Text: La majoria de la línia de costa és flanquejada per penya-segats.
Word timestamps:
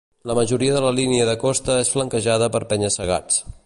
La 0.29 0.35
majoria 0.37 0.77
de 0.77 0.81
la 0.85 0.93
línia 1.01 1.29
de 1.31 1.37
costa 1.45 1.77
és 1.85 1.95
flanquejada 1.99 2.53
per 2.57 2.67
penya-segats. 2.73 3.45